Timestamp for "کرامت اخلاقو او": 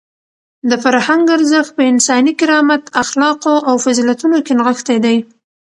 2.39-3.75